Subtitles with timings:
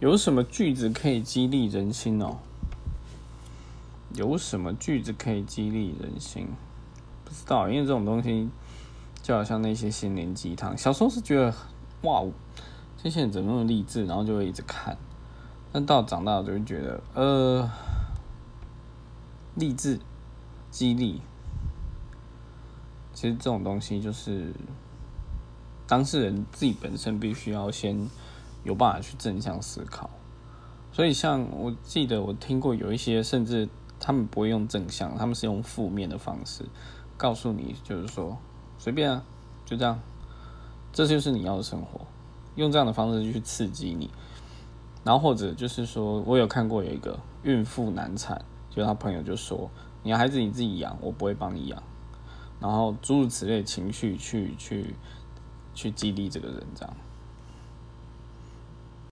[0.00, 2.38] 有什么句子可以激励人心哦？
[4.14, 6.46] 有什么句子可以激励人心？
[7.24, 8.48] 不知道，因为这种东西
[9.22, 10.76] 就好像那些心灵鸡汤。
[10.78, 11.52] 小时候是觉得
[12.02, 12.24] 哇，
[12.96, 14.96] 这些人怎么那么励志，然后就会一直看。
[15.72, 17.70] 但到长大就会觉得，呃，
[19.56, 19.98] 励志、
[20.70, 21.20] 激励，
[23.12, 24.54] 其实这种东西就是
[25.86, 28.08] 当事人自己本身必须要先
[28.64, 30.10] 有办法去正向思考。
[30.90, 33.68] 所以，像我记得我听过有一些，甚至
[34.00, 36.64] 他们不会用正向，他们是用负面的方式
[37.16, 38.36] 告诉你，就是说
[38.78, 39.22] 随便啊，
[39.64, 40.00] 就这样，
[40.92, 42.00] 这就是你要的生活，
[42.56, 44.10] 用这样的方式去刺激你。
[45.04, 49.70] 然后或者就是说，我有看过有一个孕妇难产，就他朋友就说
[50.02, 51.82] ：“你孩子你自己养，我不会帮你养。”
[52.60, 54.94] 然后诸如此类情绪去去
[55.72, 56.96] 去激励这个人这样。